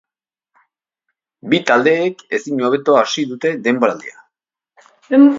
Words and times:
Bi 1.51 1.59
taldeek 1.71 2.23
ezin 2.37 2.63
hobeto 2.69 2.95
hasi 3.01 3.25
dute 3.33 3.51
denboraldia. 3.69 4.17